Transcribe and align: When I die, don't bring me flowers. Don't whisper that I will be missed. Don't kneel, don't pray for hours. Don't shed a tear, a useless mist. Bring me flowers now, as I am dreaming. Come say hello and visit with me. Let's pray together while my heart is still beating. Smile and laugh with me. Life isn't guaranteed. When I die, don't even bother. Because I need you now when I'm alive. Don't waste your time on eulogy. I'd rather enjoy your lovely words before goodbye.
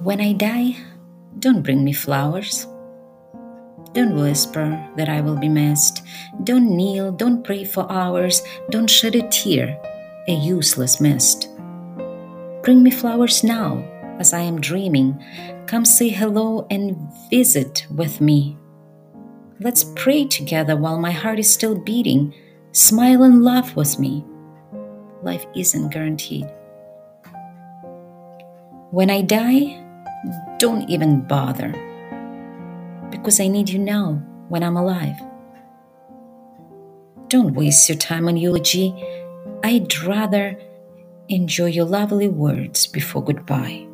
When 0.00 0.20
I 0.20 0.32
die, 0.32 0.76
don't 1.40 1.62
bring 1.62 1.82
me 1.82 1.92
flowers. 1.92 2.68
Don't 3.94 4.14
whisper 4.14 4.78
that 4.96 5.08
I 5.08 5.20
will 5.20 5.36
be 5.36 5.48
missed. 5.48 6.02
Don't 6.44 6.76
kneel, 6.76 7.10
don't 7.10 7.42
pray 7.42 7.64
for 7.64 7.90
hours. 7.90 8.42
Don't 8.70 8.88
shed 8.88 9.16
a 9.16 9.26
tear, 9.28 9.76
a 10.28 10.32
useless 10.32 11.00
mist. 11.00 11.48
Bring 12.62 12.84
me 12.84 12.92
flowers 12.92 13.42
now, 13.42 13.82
as 14.20 14.32
I 14.32 14.40
am 14.40 14.60
dreaming. 14.60 15.20
Come 15.66 15.84
say 15.84 16.10
hello 16.10 16.68
and 16.70 16.96
visit 17.28 17.84
with 17.90 18.20
me. 18.20 18.56
Let's 19.58 19.82
pray 19.96 20.26
together 20.26 20.76
while 20.76 21.00
my 21.00 21.10
heart 21.10 21.40
is 21.40 21.50
still 21.50 21.74
beating. 21.74 22.32
Smile 22.70 23.24
and 23.24 23.42
laugh 23.42 23.74
with 23.74 23.98
me. 23.98 24.24
Life 25.22 25.44
isn't 25.56 25.88
guaranteed. 25.88 26.46
When 28.90 29.10
I 29.10 29.22
die, 29.22 29.84
don't 30.58 30.88
even 30.90 31.22
bother. 31.22 31.72
Because 33.10 33.40
I 33.40 33.48
need 33.48 33.70
you 33.70 33.78
now 33.78 34.22
when 34.48 34.62
I'm 34.62 34.76
alive. 34.76 35.16
Don't 37.28 37.54
waste 37.54 37.88
your 37.88 37.98
time 37.98 38.28
on 38.28 38.36
eulogy. 38.36 38.94
I'd 39.64 39.96
rather 39.98 40.58
enjoy 41.28 41.66
your 41.66 41.84
lovely 41.84 42.28
words 42.28 42.86
before 42.86 43.24
goodbye. 43.24 43.87